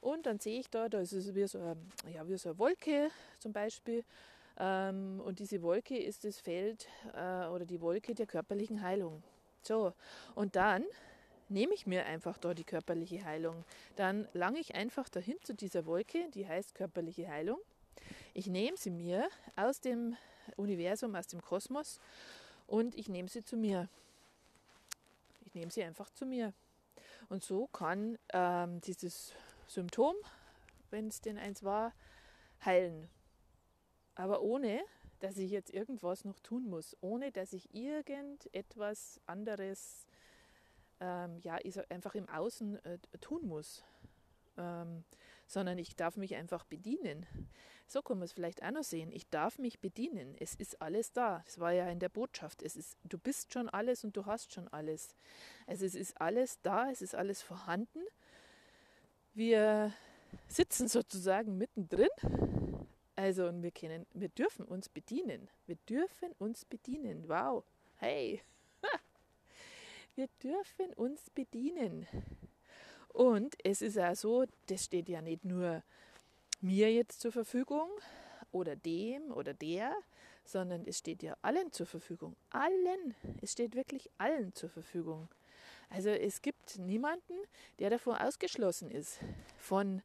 und 0.00 0.26
dann 0.26 0.38
sehe 0.38 0.60
ich 0.60 0.70
da, 0.70 0.88
da 0.88 1.00
ist 1.00 1.12
es 1.12 1.34
wie 1.34 1.46
so, 1.46 1.58
eine, 1.58 1.76
ja, 2.12 2.28
wie 2.28 2.36
so 2.36 2.50
eine 2.50 2.58
Wolke 2.58 3.10
zum 3.38 3.52
Beispiel 3.52 4.04
ähm, 4.58 5.20
und 5.24 5.38
diese 5.38 5.62
Wolke 5.62 5.96
ist 5.96 6.24
das 6.24 6.38
Feld 6.38 6.88
äh, 7.14 7.46
oder 7.46 7.64
die 7.64 7.80
Wolke 7.80 8.14
der 8.14 8.26
körperlichen 8.26 8.82
Heilung. 8.82 9.22
So, 9.62 9.92
und 10.34 10.56
dann 10.56 10.84
nehme 11.48 11.74
ich 11.74 11.86
mir 11.86 12.06
einfach 12.06 12.38
da 12.38 12.54
die 12.54 12.64
körperliche 12.64 13.24
Heilung. 13.24 13.64
Dann 13.96 14.28
lange 14.32 14.58
ich 14.58 14.74
einfach 14.74 15.08
dahin 15.08 15.36
zu 15.42 15.54
dieser 15.54 15.86
Wolke, 15.86 16.28
die 16.30 16.46
heißt 16.46 16.74
körperliche 16.74 17.28
Heilung. 17.28 17.58
Ich 18.34 18.46
nehme 18.46 18.76
sie 18.76 18.90
mir 18.90 19.28
aus 19.56 19.80
dem 19.80 20.16
Universum, 20.56 21.14
aus 21.14 21.26
dem 21.26 21.42
Kosmos 21.42 22.00
und 22.66 22.94
ich 22.94 23.08
nehme 23.08 23.28
sie 23.28 23.44
zu 23.44 23.56
mir. 23.56 23.88
Ich 25.46 25.54
nehme 25.54 25.70
sie 25.70 25.82
einfach 25.82 26.10
zu 26.10 26.26
mir. 26.26 26.52
Und 27.28 27.44
so 27.44 27.66
kann 27.66 28.18
ähm, 28.32 28.80
dieses 28.80 29.34
Symptom, 29.66 30.14
wenn 30.90 31.08
es 31.08 31.20
denn 31.20 31.38
eins 31.38 31.62
war, 31.62 31.92
heilen. 32.64 33.08
Aber 34.14 34.40
ohne, 34.40 34.80
dass 35.20 35.36
ich 35.36 35.50
jetzt 35.50 35.70
irgendwas 35.70 36.24
noch 36.24 36.40
tun 36.40 36.68
muss, 36.68 36.96
ohne 37.00 37.30
dass 37.30 37.52
ich 37.52 37.74
irgendetwas 37.74 39.20
anderes 39.26 40.06
ähm, 41.00 41.38
ja, 41.42 41.58
einfach 41.90 42.14
im 42.14 42.28
Außen 42.28 42.84
äh, 42.84 42.98
tun 43.20 43.46
muss. 43.46 43.84
ähm, 44.56 45.04
sondern 45.48 45.78
ich 45.78 45.96
darf 45.96 46.16
mich 46.16 46.36
einfach 46.36 46.64
bedienen. 46.64 47.26
So 47.86 48.02
kann 48.02 48.18
man 48.18 48.26
es 48.26 48.34
vielleicht 48.34 48.62
auch 48.62 48.70
noch 48.70 48.84
sehen. 48.84 49.10
Ich 49.10 49.30
darf 49.30 49.58
mich 49.58 49.80
bedienen. 49.80 50.36
Es 50.38 50.54
ist 50.54 50.80
alles 50.82 51.10
da. 51.12 51.40
Das 51.46 51.58
war 51.58 51.72
ja 51.72 51.88
in 51.88 51.98
der 51.98 52.10
Botschaft. 52.10 52.62
Es 52.62 52.76
ist, 52.76 52.98
du 53.02 53.18
bist 53.18 53.54
schon 53.54 53.70
alles 53.70 54.04
und 54.04 54.14
du 54.14 54.26
hast 54.26 54.52
schon 54.52 54.68
alles. 54.68 55.16
Also 55.66 55.86
es 55.86 55.94
ist 55.94 56.20
alles 56.20 56.60
da, 56.60 56.90
es 56.90 57.00
ist 57.00 57.14
alles 57.14 57.40
vorhanden. 57.40 58.00
Wir 59.32 59.94
sitzen 60.48 60.86
sozusagen 60.86 61.56
mittendrin. 61.56 62.10
Also 63.16 63.48
und 63.48 63.62
wir 63.62 63.70
können, 63.70 64.06
wir 64.12 64.28
dürfen 64.28 64.66
uns 64.66 64.90
bedienen. 64.90 65.48
Wir 65.64 65.76
dürfen 65.88 66.32
uns 66.38 66.66
bedienen. 66.66 67.26
Wow. 67.26 67.64
Hey. 67.96 68.42
Wir 70.14 70.28
dürfen 70.42 70.92
uns 70.94 71.30
bedienen. 71.30 72.06
Und 73.08 73.56
es 73.64 73.82
ist 73.82 73.98
auch 73.98 74.14
so, 74.14 74.44
das 74.66 74.84
steht 74.84 75.08
ja 75.08 75.20
nicht 75.20 75.44
nur 75.44 75.82
mir 76.60 76.92
jetzt 76.92 77.20
zur 77.20 77.32
Verfügung 77.32 77.88
oder 78.52 78.76
dem 78.76 79.30
oder 79.32 79.54
der, 79.54 79.94
sondern 80.44 80.84
es 80.86 80.98
steht 80.98 81.22
ja 81.22 81.36
allen 81.42 81.72
zur 81.72 81.86
Verfügung. 81.86 82.36
Allen. 82.50 83.14
Es 83.42 83.52
steht 83.52 83.74
wirklich 83.74 84.10
allen 84.18 84.54
zur 84.54 84.70
Verfügung. 84.70 85.28
Also 85.90 86.10
es 86.10 86.42
gibt 86.42 86.78
niemanden, 86.78 87.34
der 87.78 87.90
davor 87.90 88.20
ausgeschlossen 88.20 88.90
ist 88.90 89.20
von, 89.56 90.02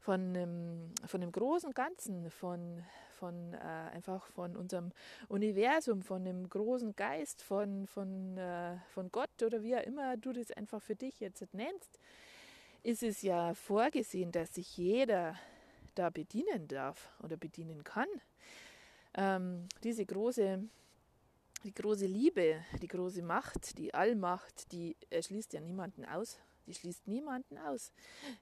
von, 0.00 0.34
dem, 0.34 0.92
von 1.06 1.20
dem 1.20 1.32
großen 1.32 1.72
Ganzen, 1.72 2.30
von, 2.30 2.84
von 3.18 3.54
äh, 3.54 3.56
einfach 3.56 4.26
von 4.26 4.56
unserem 4.56 4.92
Universum, 5.28 6.02
von 6.02 6.24
dem 6.24 6.48
großen 6.48 6.94
Geist, 6.94 7.42
von, 7.42 7.86
von, 7.86 8.38
äh, 8.38 8.76
von 8.90 9.10
Gott 9.10 9.42
oder 9.44 9.62
wie 9.62 9.76
auch 9.76 9.82
immer 9.82 10.16
du 10.16 10.32
das 10.32 10.52
einfach 10.52 10.80
für 10.80 10.94
dich 10.94 11.18
jetzt 11.20 11.42
nennst, 11.54 11.98
ist 12.86 13.02
es 13.02 13.22
ja 13.22 13.52
vorgesehen, 13.54 14.30
dass 14.30 14.54
sich 14.54 14.76
jeder 14.76 15.36
da 15.96 16.08
bedienen 16.08 16.68
darf 16.68 17.10
oder 17.20 17.36
bedienen 17.36 17.82
kann. 17.82 18.06
Ähm, 19.14 19.68
diese 19.82 20.06
große, 20.06 20.62
die 21.64 21.74
große 21.74 22.06
Liebe, 22.06 22.62
die 22.80 22.86
große 22.86 23.22
Macht, 23.22 23.76
die 23.78 23.92
Allmacht, 23.92 24.70
die 24.70 24.96
schließt 25.12 25.52
ja 25.54 25.60
niemanden 25.60 26.04
aus. 26.04 26.38
Die 26.68 26.74
schließt 26.74 27.08
niemanden 27.08 27.58
aus. 27.58 27.92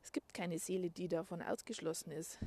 Es 0.02 0.12
gibt 0.12 0.34
keine 0.34 0.58
Seele, 0.58 0.90
die 0.90 1.08
davon 1.08 1.40
ausgeschlossen 1.40 2.10
ist. 2.10 2.38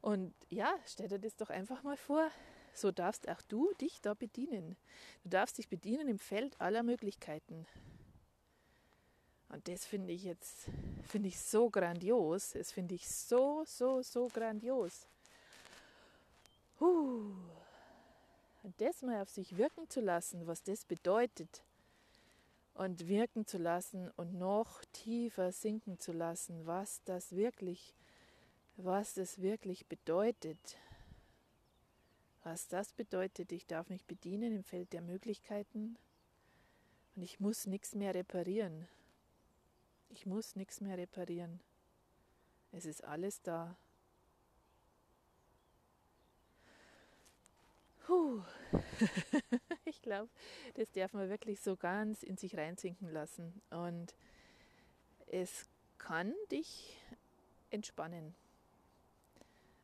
Und 0.00 0.32
ja, 0.48 0.72
stell 0.86 1.08
dir 1.08 1.18
das 1.18 1.34
doch 1.34 1.50
einfach 1.50 1.82
mal 1.82 1.96
vor. 1.96 2.30
So 2.72 2.92
darfst 2.92 3.28
auch 3.28 3.42
du 3.42 3.72
dich 3.80 4.00
da 4.00 4.14
bedienen. 4.14 4.76
Du 5.24 5.30
darfst 5.30 5.58
dich 5.58 5.68
bedienen 5.68 6.06
im 6.06 6.20
Feld 6.20 6.60
aller 6.60 6.84
Möglichkeiten. 6.84 7.66
Und 9.50 9.66
das 9.66 9.86
finde 9.86 10.12
ich 10.12 10.24
jetzt, 10.24 10.68
finde 11.06 11.28
ich 11.28 11.40
so 11.40 11.70
grandios. 11.70 12.50
Das 12.52 12.70
finde 12.72 12.94
ich 12.94 13.08
so, 13.08 13.64
so, 13.66 14.02
so 14.02 14.28
grandios. 14.28 15.06
Huh. 16.80 17.32
Und 18.62 18.80
das 18.80 19.02
mal 19.02 19.22
auf 19.22 19.30
sich 19.30 19.56
wirken 19.56 19.88
zu 19.88 20.00
lassen, 20.00 20.46
was 20.46 20.62
das 20.62 20.84
bedeutet. 20.84 21.62
Und 22.74 23.08
wirken 23.08 23.46
zu 23.46 23.58
lassen 23.58 24.10
und 24.16 24.38
noch 24.38 24.84
tiefer 24.92 25.50
sinken 25.50 25.98
zu 25.98 26.12
lassen, 26.12 26.66
was 26.66 27.02
das 27.04 27.34
wirklich, 27.34 27.94
was 28.76 29.14
das 29.14 29.40
wirklich 29.40 29.86
bedeutet. 29.86 30.76
Was 32.44 32.68
das 32.68 32.92
bedeutet, 32.92 33.50
ich 33.50 33.66
darf 33.66 33.88
mich 33.88 34.04
bedienen 34.04 34.54
im 34.54 34.62
Feld 34.62 34.92
der 34.92 35.02
Möglichkeiten 35.02 35.96
und 37.16 37.22
ich 37.22 37.40
muss 37.40 37.66
nichts 37.66 37.94
mehr 37.94 38.14
reparieren. 38.14 38.86
Ich 40.08 40.26
muss 40.26 40.56
nichts 40.56 40.80
mehr 40.80 40.98
reparieren. 40.98 41.60
Es 42.72 42.84
ist 42.84 43.04
alles 43.04 43.42
da. 43.42 43.76
Puh. 48.06 48.42
ich 49.84 50.00
glaube, 50.02 50.30
das 50.74 50.90
darf 50.92 51.12
man 51.12 51.28
wirklich 51.28 51.60
so 51.60 51.76
ganz 51.76 52.22
in 52.22 52.36
sich 52.36 52.56
reinsinken 52.56 53.10
lassen. 53.10 53.60
Und 53.70 54.14
es 55.26 55.66
kann 55.98 56.34
dich 56.50 56.96
entspannen. 57.70 58.34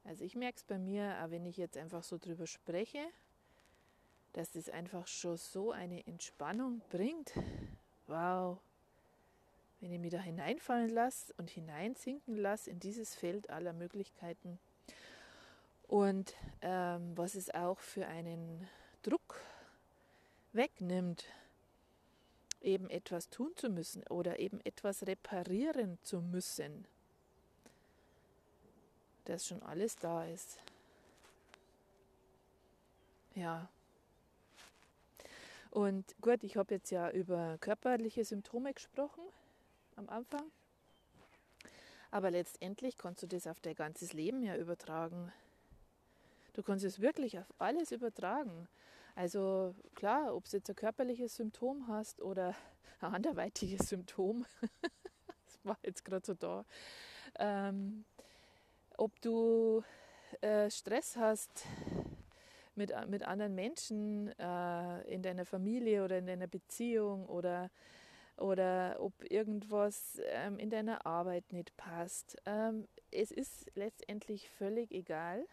Also 0.04 0.24
ich 0.24 0.36
merke 0.36 0.56
es 0.56 0.64
bei 0.64 0.78
mir, 0.78 1.22
auch 1.22 1.30
wenn 1.30 1.46
ich 1.46 1.56
jetzt 1.56 1.76
einfach 1.76 2.02
so 2.02 2.18
drüber 2.18 2.46
spreche, 2.46 3.06
dass 4.32 4.54
es 4.54 4.68
einfach 4.68 5.06
schon 5.06 5.36
so 5.36 5.72
eine 5.72 6.06
Entspannung 6.06 6.82
bringt. 6.90 7.32
Wow, 8.06 8.58
wenn 9.84 9.92
ich 9.92 10.00
mich 10.00 10.12
da 10.12 10.18
hineinfallen 10.18 10.88
lasse 10.88 11.34
und 11.36 11.50
hineinsinken 11.50 12.36
lasse 12.36 12.70
in 12.70 12.80
dieses 12.80 13.14
Feld 13.14 13.50
aller 13.50 13.74
Möglichkeiten. 13.74 14.58
Und 15.88 16.34
ähm, 16.62 17.14
was 17.18 17.34
es 17.34 17.54
auch 17.54 17.78
für 17.80 18.06
einen 18.06 18.66
Druck 19.02 19.42
wegnimmt, 20.54 21.26
eben 22.62 22.88
etwas 22.88 23.28
tun 23.28 23.52
zu 23.56 23.68
müssen 23.68 24.02
oder 24.06 24.38
eben 24.38 24.58
etwas 24.64 25.06
reparieren 25.06 25.98
zu 26.02 26.22
müssen, 26.22 26.86
dass 29.26 29.46
schon 29.46 29.62
alles 29.62 29.96
da 29.96 30.24
ist. 30.24 30.62
Ja. 33.34 33.68
Und 35.70 36.06
gut, 36.22 36.42
ich 36.42 36.56
habe 36.56 36.72
jetzt 36.72 36.90
ja 36.90 37.10
über 37.10 37.58
körperliche 37.60 38.24
Symptome 38.24 38.72
gesprochen 38.72 39.23
am 39.96 40.08
Anfang. 40.08 40.50
Aber 42.10 42.30
letztendlich 42.30 42.96
kannst 42.96 43.22
du 43.22 43.26
das 43.26 43.46
auf 43.46 43.60
dein 43.60 43.74
ganzes 43.74 44.12
Leben 44.12 44.42
ja 44.42 44.56
übertragen. 44.56 45.32
Du 46.52 46.62
kannst 46.62 46.84
es 46.84 47.00
wirklich 47.00 47.38
auf 47.38 47.52
alles 47.58 47.90
übertragen. 47.90 48.68
Also 49.16 49.74
klar, 49.94 50.34
ob 50.34 50.48
du 50.48 50.56
jetzt 50.56 50.70
ein 50.70 50.76
körperliches 50.76 51.36
Symptom 51.36 51.88
hast 51.88 52.22
oder 52.22 52.54
ein 53.00 53.14
anderweitiges 53.14 53.88
Symptom, 53.88 54.46
das 55.46 55.64
war 55.64 55.78
jetzt 55.82 56.04
gerade 56.04 56.24
so 56.24 56.34
da, 56.34 56.64
ähm, 57.38 58.04
ob 58.96 59.20
du 59.20 59.82
äh, 60.40 60.70
Stress 60.70 61.16
hast 61.16 61.66
mit, 62.76 62.92
mit 63.08 63.24
anderen 63.24 63.54
Menschen 63.54 64.28
äh, 64.38 65.02
in 65.12 65.22
deiner 65.22 65.44
Familie 65.44 66.04
oder 66.04 66.18
in 66.18 66.26
deiner 66.26 66.46
Beziehung 66.46 67.26
oder 67.26 67.70
oder 68.36 68.96
ob 68.98 69.12
irgendwas 69.30 70.20
ähm, 70.26 70.58
in 70.58 70.70
deiner 70.70 71.06
Arbeit 71.06 71.52
nicht 71.52 71.76
passt. 71.76 72.36
Ähm, 72.46 72.86
es 73.10 73.30
ist 73.30 73.70
letztendlich 73.74 74.50
völlig 74.50 74.90
egal. 74.90 75.44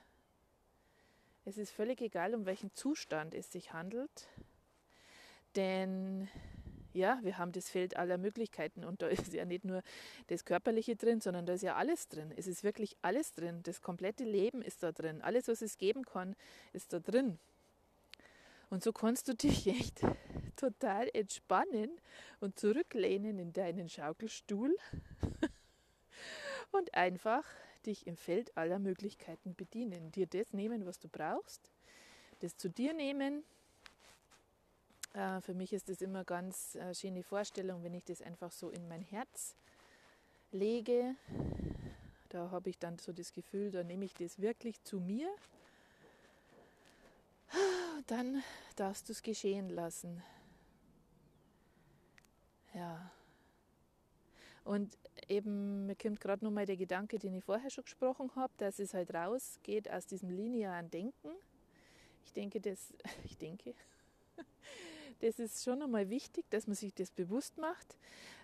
Es 1.45 1.57
ist 1.57 1.71
völlig 1.71 2.01
egal, 2.01 2.35
um 2.35 2.45
welchen 2.45 2.73
Zustand 2.73 3.33
es 3.33 3.51
sich 3.51 3.73
handelt. 3.73 4.29
Denn 5.55 6.29
ja, 6.93 7.19
wir 7.23 7.38
haben 7.38 7.51
das 7.51 7.69
Feld 7.69 7.95
aller 7.97 8.17
Möglichkeiten 8.17 8.83
und 8.83 9.01
da 9.01 9.07
ist 9.07 9.33
ja 9.33 9.45
nicht 9.45 9.63
nur 9.63 9.81
das 10.27 10.45
Körperliche 10.45 10.95
drin, 10.95 11.21
sondern 11.21 11.45
da 11.45 11.53
ist 11.53 11.63
ja 11.63 11.75
alles 11.75 12.07
drin. 12.07 12.33
Es 12.35 12.47
ist 12.47 12.63
wirklich 12.63 12.97
alles 13.01 13.33
drin. 13.33 13.61
Das 13.63 13.81
komplette 13.81 14.23
Leben 14.23 14.61
ist 14.61 14.83
da 14.83 14.91
drin. 14.91 15.21
Alles, 15.21 15.47
was 15.47 15.61
es 15.61 15.77
geben 15.77 16.03
kann, 16.03 16.35
ist 16.73 16.93
da 16.93 17.00
drin. 17.00 17.39
Und 18.72 18.82
so 18.84 18.94
kannst 18.94 19.28
du 19.28 19.36
dich 19.36 19.68
echt 19.68 20.00
total 20.56 21.10
entspannen 21.13 21.92
und 22.40 22.58
zurücklehnen 22.58 23.38
in 23.38 23.51
deinen 23.51 23.90
Schaukelstuhl 23.90 24.74
und 26.72 26.94
einfach 26.94 27.44
dich 27.86 28.08
im 28.08 28.16
Feld 28.16 28.56
aller 28.56 28.80
Möglichkeiten 28.80 29.56
bedienen. 29.56 30.13
Dir 30.13 30.25
das 30.25 30.54
nehmen, 30.54 30.86
was 30.86 31.00
du 31.00 31.10
brauchst, 31.10 31.70
das 32.40 32.56
zu 32.56 32.70
dir 32.70 32.94
nehmen. 32.94 33.44
Äh, 35.16 35.42
für 35.42 35.54
mich 35.54 35.74
ist 35.74 35.90
das 35.90 36.00
immer 36.00 36.24
ganz 36.24 36.75
äh, 36.75 36.96
schöne 36.96 37.24
Vorstellung, 37.24 37.84
wenn 37.84 37.94
ich 37.94 38.06
das 38.06 38.22
einfach 38.22 38.54
so 38.54 38.70
in 38.70 38.88
mein 38.88 39.01
Herz 39.01 39.54
lege. 40.54 41.16
Da 42.30 42.51
habe 42.51 42.70
ich 42.70 42.80
dann 42.80 42.98
so 43.00 43.12
das 43.12 43.34
Gefühl, 43.34 43.70
da 43.70 43.84
nehme 43.84 44.06
ich 44.06 44.13
das 44.13 44.40
wirklich 44.40 44.82
zu 44.84 45.01
mir 45.01 45.30
dann 48.08 48.43
darfst 48.75 49.10
du 49.10 49.13
es 49.13 49.22
geschehen 49.22 49.70
lassen. 49.70 50.24
Ja. 52.74 53.12
Und 54.63 54.98
eben, 55.27 55.88
mir 55.88 55.96
kommt 55.96 56.22
gerade 56.22 56.43
noch 56.46 56.51
mal 56.51 56.65
der 56.65 56.77
Gedanke, 56.77 57.17
den 57.17 57.34
ich 57.34 57.43
vorher 57.43 57.70
schon 57.70 57.84
gesprochen 57.84 58.31
habe, 58.36 58.53
dass 58.58 58.79
es 58.79 58.93
halt 58.93 59.13
rausgeht 59.13 59.89
aus 59.89 60.05
diesem 60.05 60.29
linearen 60.29 60.89
Denken. 60.89 61.29
Ich 62.25 62.34
denke, 62.34 62.62
das, 62.62 62.93
ich 63.25 63.38
denke, 63.38 63.74
das 65.20 65.39
ist 65.39 65.63
schon 65.63 65.81
einmal 65.81 66.10
wichtig, 66.10 66.46
dass 66.50 66.67
man 66.67 66.75
sich 66.75 66.93
das 66.93 67.12
bewusst 67.12 67.58
macht, 67.58 67.98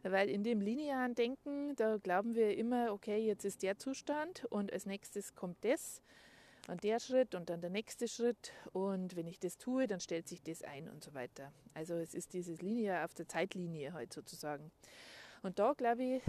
weil 0.03 0.29
in 0.29 0.43
dem 0.43 0.59
linearen 0.59 1.15
Denken, 1.15 1.75
da 1.75 1.97
glauben 1.97 2.35
wir 2.35 2.57
immer, 2.57 2.91
okay, 2.91 3.25
jetzt 3.25 3.45
ist 3.45 3.61
der 3.61 3.77
Zustand 3.77 4.45
und 4.45 4.73
als 4.73 4.85
nächstes 4.85 5.35
kommt 5.35 5.57
das 5.63 6.01
und 6.67 6.83
der 6.83 6.99
Schritt 6.99 7.33
und 7.33 7.49
dann 7.49 7.61
der 7.61 7.69
nächste 7.69 8.07
Schritt 8.07 8.51
und 8.73 9.15
wenn 9.15 9.27
ich 9.27 9.39
das 9.39 9.57
tue, 9.57 9.87
dann 9.87 9.99
stellt 9.99 10.27
sich 10.27 10.43
das 10.43 10.61
ein 10.63 10.89
und 10.89 11.03
so 11.03 11.13
weiter. 11.13 11.51
Also 11.73 11.95
es 11.95 12.13
ist 12.13 12.33
dieses 12.33 12.61
Linie 12.61 13.03
auf 13.03 13.13
der 13.13 13.27
Zeitlinie 13.27 13.93
halt 13.93 14.13
sozusagen. 14.13 14.71
Und 15.43 15.59
da 15.59 15.73
glaube 15.73 16.03
ich, 16.03 16.23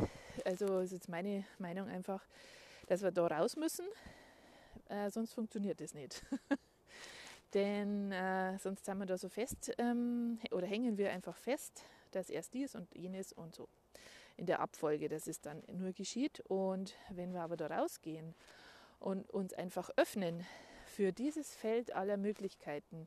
also 0.45 0.79
ist 0.79 0.93
jetzt 0.93 1.09
meine 1.09 1.45
Meinung 1.59 1.89
einfach, 1.89 2.25
dass 2.87 3.03
wir 3.03 3.11
da 3.11 3.27
raus 3.27 3.57
müssen, 3.57 3.87
äh, 4.89 5.11
sonst 5.11 5.33
funktioniert 5.33 5.81
das 5.81 5.93
nicht. 5.93 6.25
Denn 7.55 8.13
äh, 8.13 8.59
sonst 8.59 8.85
sind 8.85 8.99
wir 8.99 9.07
da 9.07 9.19
so 9.19 9.29
fest 9.29 9.73
ähm, 9.79 10.39
oder 10.53 10.67
hängen 10.67 10.99
wir 10.99 11.11
einfach 11.11 11.37
fest, 11.37 11.83
dass 12.13 12.31
erst 12.31 12.55
dies 12.55 12.75
und 12.75 12.95
jenes 12.95 13.33
und 13.33 13.55
so 13.55 13.69
in 14.37 14.47
der 14.47 14.61
Abfolge, 14.61 15.09
dass 15.09 15.27
es 15.27 15.41
dann 15.41 15.63
nur 15.73 15.93
geschieht. 15.93 16.41
Und 16.47 16.95
wenn 17.11 17.33
wir 17.33 17.41
aber 17.41 17.57
da 17.57 17.67
rausgehen 17.67 18.35
und 19.01 19.31
uns 19.31 19.53
einfach 19.55 19.91
öffnen 19.97 20.45
für 20.87 21.13
dieses 21.13 21.55
Feld 21.55 21.95
aller 21.95 22.17
Möglichkeiten. 22.17 23.07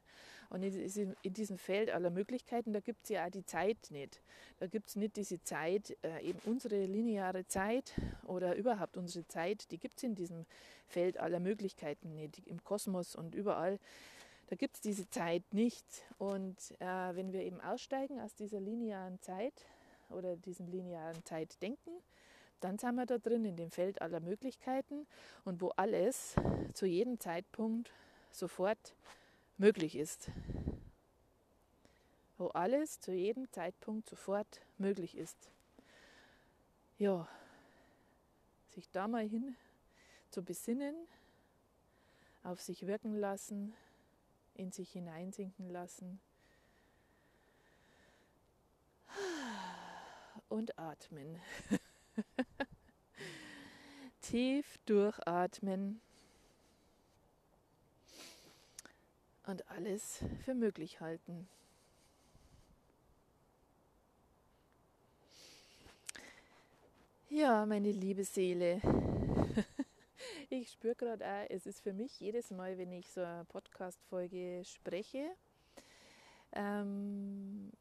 Und 0.50 0.64
in 0.64 1.34
diesem 1.34 1.58
Feld 1.58 1.92
aller 1.92 2.10
Möglichkeiten, 2.10 2.74
da 2.74 2.82
gibt 2.82 3.04
es 3.04 3.10
ja 3.10 3.26
auch 3.26 3.30
die 3.30 3.46
Zeit 3.46 3.88
nicht. 3.90 4.22
Da 4.60 4.68
gibt 4.68 4.90
es 4.90 4.98
nicht 4.98 5.16
diese 5.16 5.42
Zeit, 5.44 5.98
äh, 6.04 6.22
eben 6.22 6.40
unsere 6.46 6.86
lineare 6.86 7.48
Zeit 7.48 7.94
oder 8.26 8.56
überhaupt 8.56 8.98
unsere 8.98 9.26
Zeit, 9.28 9.72
die 9.72 9.78
gibt 9.78 9.98
es 9.98 10.04
in 10.04 10.16
diesem 10.16 10.46
Feld 10.88 11.18
aller 11.18 11.40
Möglichkeiten 11.40 12.16
nicht, 12.16 12.46
im 12.48 12.64
Kosmos 12.64 13.16
und 13.16 13.34
überall. 13.34 13.80
Da 14.48 14.58
gibt 14.58 14.76
es 14.76 14.82
diese 14.82 15.10
Zeit 15.10 15.44
nicht. 15.54 15.86
Und 16.18 16.58
äh, 16.80 17.16
wenn 17.16 17.32
wir 17.32 17.44
eben 17.44 17.62
aussteigen 17.62 18.20
aus 18.20 18.36
dieser 18.36 18.60
linearen 18.60 19.22
Zeit 19.22 19.54
oder 20.10 20.36
diesem 20.36 20.68
linearen 20.68 21.24
Zeitdenken, 21.24 21.92
dann 22.62 22.77
sind 22.77 22.96
wir 22.96 23.06
da 23.06 23.18
drin 23.18 23.44
in 23.44 23.58
dem 23.58 23.72
Feld 23.72 24.01
aller 24.01 24.20
Möglichkeiten 24.20 25.08
und 25.44 25.62
wo 25.62 25.70
alles 25.70 26.36
zu 26.74 26.86
jedem 26.86 27.20
Zeitpunkt 27.20 27.91
sofort 28.32 28.96
möglich 29.58 29.96
ist. 29.96 30.30
Wo 32.38 32.48
alles 32.48 33.00
zu 33.00 33.12
jedem 33.12 33.51
Zeitpunkt 33.51 34.08
sofort 34.08 34.62
möglich 34.77 35.18
ist. 35.18 35.50
Ja, 36.98 37.27
sich 38.70 38.89
da 38.91 39.08
mal 39.08 39.27
hin 39.27 39.56
zu 40.30 40.44
besinnen, 40.44 40.96
auf 42.44 42.62
sich 42.62 42.88
wirken 42.88 43.15
lassen, 43.15 43.74
in 44.53 44.72
sich 44.72 44.91
hineinsinken 44.91 45.70
lassen 45.70 46.20
und 50.50 50.77
atmen. 50.77 51.39
Tief 54.22 54.77
durchatmen 54.86 56.01
und 59.46 59.68
alles 59.70 60.24
für 60.46 60.53
möglich 60.53 61.01
halten. 61.01 61.48
Ja, 67.30 67.65
meine 67.65 67.91
liebe 67.91 68.25
Seele, 68.25 68.82
ich 70.50 70.70
spüre 70.70 70.96
gerade 70.96 71.25
auch, 71.25 71.46
es 71.50 71.65
ist 71.65 71.80
für 71.80 71.94
mich 71.94 72.20
jedes 72.20 72.51
Mal, 72.51 72.77
wenn 72.77 72.91
ich 72.91 73.10
so 73.10 73.22
eine 73.22 73.46
Podcast-Folge 73.46 74.63
spreche, 74.65 75.32
ähm, 76.51 77.72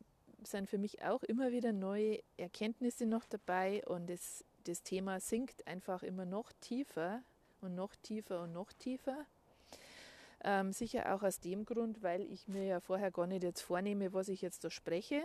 sind 0.43 0.69
für 0.69 0.79
mich 0.79 1.03
auch 1.03 1.23
immer 1.23 1.53
wieder 1.53 1.73
neue 1.73 2.21
Erkenntnisse 2.37 3.07
noch 3.07 3.25
dabei 3.27 3.85
und 3.87 4.11
es, 4.11 4.45
das 4.65 4.83
Thema 4.83 5.21
sinkt 5.21 5.67
einfach 5.67 6.03
immer 6.03 6.25
noch 6.25 6.53
tiefer 6.61 7.23
und 7.61 7.75
noch 7.75 7.95
tiefer 7.97 8.43
und 8.43 8.53
noch 8.53 8.73
tiefer. 8.73 9.27
Ähm, 10.43 10.73
sicher 10.73 11.15
auch 11.15 11.23
aus 11.23 11.41
dem 11.41 11.67
Grund, 11.67 12.03
weil 12.03 12.23
ich 12.23 12.49
mir 12.49 12.65
ja 12.65 12.81
vorher 12.81 13.11
gar 13.11 13.27
nicht 13.27 13.43
jetzt 13.43 13.61
vornehme, 13.61 14.13
was 14.15 14.29
ich 14.29 14.41
jetzt 14.41 14.65
da 14.65 14.71
spreche, 14.71 15.23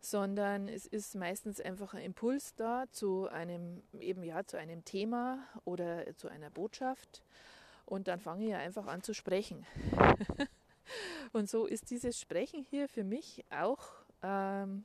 sondern 0.00 0.68
es 0.68 0.86
ist 0.86 1.14
meistens 1.14 1.60
einfach 1.60 1.92
ein 1.92 2.02
Impuls 2.02 2.54
da 2.54 2.84
zu 2.90 3.28
einem 3.28 3.82
eben 4.00 4.22
ja 4.22 4.44
zu 4.44 4.58
einem 4.58 4.84
Thema 4.84 5.46
oder 5.64 6.16
zu 6.16 6.28
einer 6.28 6.50
Botschaft 6.50 7.22
und 7.86 8.08
dann 8.08 8.20
fange 8.20 8.44
ich 8.44 8.50
ja 8.50 8.58
einfach 8.58 8.86
an 8.86 9.02
zu 9.02 9.12
sprechen. 9.12 9.66
und 11.32 11.48
so 11.48 11.66
ist 11.66 11.90
dieses 11.90 12.18
Sprechen 12.18 12.64
hier 12.70 12.88
für 12.88 13.04
mich 13.04 13.44
auch 13.50 14.03
ähm, 14.24 14.84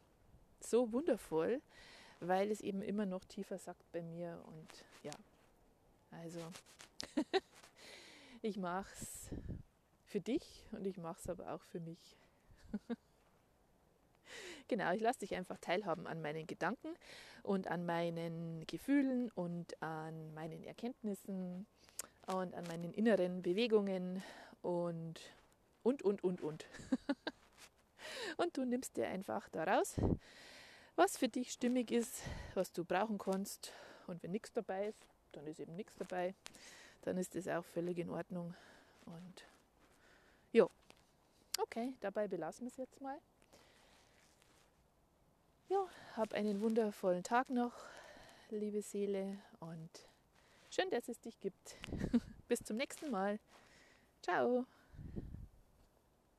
so 0.59 0.91
wundervoll, 0.91 1.61
weil 2.19 2.51
es 2.51 2.61
eben 2.61 2.81
immer 2.81 3.05
noch 3.05 3.23
tiefer 3.23 3.57
sagt 3.57 3.89
bei 3.91 4.01
mir. 4.01 4.41
Und 4.45 4.85
ja, 5.03 5.13
also 6.11 6.39
ich 8.41 8.57
mache 8.57 8.91
es 8.99 9.29
für 10.05 10.19
dich 10.19 10.65
und 10.71 10.85
ich 10.85 10.97
mache 10.97 11.19
es 11.19 11.29
aber 11.29 11.53
auch 11.53 11.63
für 11.63 11.79
mich. 11.79 12.17
genau, 14.67 14.91
ich 14.93 15.01
lasse 15.01 15.19
dich 15.19 15.35
einfach 15.35 15.57
teilhaben 15.59 16.05
an 16.05 16.21
meinen 16.21 16.45
Gedanken 16.45 16.89
und 17.43 17.67
an 17.67 17.85
meinen 17.85 18.67
Gefühlen 18.67 19.31
und 19.31 19.81
an 19.81 20.33
meinen 20.33 20.63
Erkenntnissen 20.63 21.65
und 22.27 22.53
an 22.53 22.65
meinen 22.67 22.93
inneren 22.93 23.41
Bewegungen 23.41 24.21
und 24.61 25.21
und 25.83 26.01
und 26.01 26.23
und 26.23 26.41
und. 26.41 26.67
Und 28.37 28.57
du 28.57 28.65
nimmst 28.65 28.97
dir 28.97 29.07
einfach 29.07 29.47
daraus, 29.49 29.95
was 30.95 31.17
für 31.17 31.29
dich 31.29 31.51
stimmig 31.51 31.91
ist, 31.91 32.23
was 32.53 32.71
du 32.71 32.83
brauchen 32.83 33.17
kannst. 33.17 33.71
Und 34.07 34.21
wenn 34.23 34.31
nichts 34.31 34.51
dabei 34.51 34.87
ist, 34.87 35.07
dann 35.31 35.47
ist 35.47 35.59
eben 35.59 35.75
nichts 35.75 35.95
dabei. 35.95 36.33
Dann 37.03 37.17
ist 37.17 37.35
das 37.35 37.47
auch 37.47 37.63
völlig 37.63 37.97
in 37.97 38.09
Ordnung. 38.09 38.53
Und 39.05 39.45
ja, 40.51 40.67
okay, 41.61 41.93
dabei 42.01 42.27
belassen 42.27 42.65
wir 42.65 42.71
es 42.71 42.77
jetzt 42.77 43.01
mal. 43.01 43.17
Ja, 45.69 45.85
hab 46.15 46.33
einen 46.33 46.61
wundervollen 46.61 47.23
Tag 47.23 47.49
noch, 47.51 47.73
liebe 48.49 48.81
Seele, 48.81 49.37
und 49.59 49.89
schön, 50.71 50.89
dass 50.89 51.07
es 51.07 51.19
dich 51.19 51.39
gibt. 51.39 51.75
Bis 52.47 52.63
zum 52.63 52.77
nächsten 52.77 53.11
Mal. 53.11 53.39
Ciao. 54.23 54.65